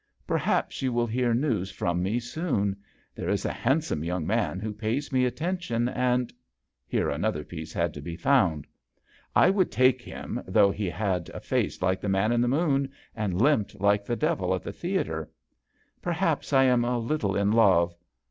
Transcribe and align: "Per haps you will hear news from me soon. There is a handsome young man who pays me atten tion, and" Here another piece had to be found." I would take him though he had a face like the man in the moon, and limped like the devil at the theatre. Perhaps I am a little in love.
"Per 0.27 0.37
haps 0.39 0.81
you 0.81 0.91
will 0.91 1.05
hear 1.05 1.31
news 1.31 1.69
from 1.69 2.01
me 2.01 2.17
soon. 2.19 2.75
There 3.13 3.29
is 3.29 3.45
a 3.45 3.53
handsome 3.53 4.03
young 4.03 4.25
man 4.25 4.59
who 4.59 4.73
pays 4.73 5.11
me 5.11 5.25
atten 5.27 5.59
tion, 5.59 5.89
and" 5.89 6.33
Here 6.89 7.11
another 7.11 7.43
piece 7.43 7.71
had 7.71 7.93
to 7.93 8.01
be 8.01 8.15
found." 8.15 8.65
I 9.35 9.51
would 9.51 9.71
take 9.71 10.01
him 10.01 10.41
though 10.47 10.71
he 10.71 10.89
had 10.89 11.29
a 11.35 11.39
face 11.39 11.83
like 11.83 12.01
the 12.01 12.09
man 12.09 12.31
in 12.31 12.41
the 12.41 12.47
moon, 12.47 12.89
and 13.15 13.39
limped 13.39 13.79
like 13.79 14.03
the 14.03 14.15
devil 14.15 14.55
at 14.55 14.63
the 14.63 14.73
theatre. 14.73 15.29
Perhaps 16.01 16.51
I 16.51 16.63
am 16.63 16.83
a 16.83 16.97
little 16.97 17.35
in 17.35 17.51
love. 17.51 17.93